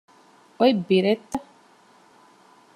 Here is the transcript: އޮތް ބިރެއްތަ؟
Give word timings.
އޮތް 0.59 0.81
ބިރެއްތަ؟ 0.87 1.37